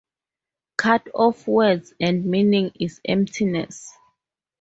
Cut 0.77 1.07
off 1.13 1.45
words 1.47 1.93
and 1.99 2.25
meaning 2.25 2.71
is 2.79 2.99
emptiness. 3.05 3.93